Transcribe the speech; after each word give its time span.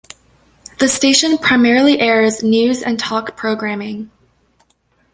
The 0.79 0.87
station 0.87 1.37
primarily 1.37 1.99
airs 1.99 2.41
news 2.41 2.81
and 2.81 2.97
talk 2.97 3.37
programming. 3.37 4.09